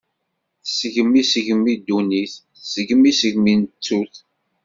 [0.63, 4.13] Tesgem isegmi ddunit, tesgem isegmi n ttut.